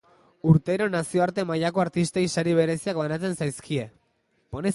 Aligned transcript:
Urtero 0.51 0.87
nazioarte 0.95 1.45
mailako 1.49 1.83
artistei 1.83 2.25
sari 2.39 2.57
bereziak 2.61 3.01
banatzen 3.03 3.39
zaizkide. 3.43 3.89